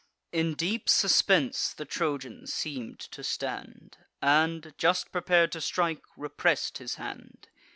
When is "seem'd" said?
2.47-2.99